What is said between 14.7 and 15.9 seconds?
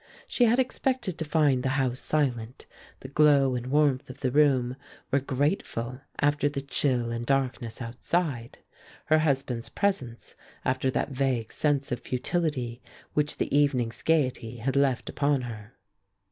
left upon her.